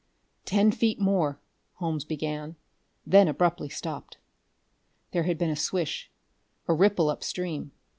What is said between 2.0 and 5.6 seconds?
began then abruptly stopped. There had been a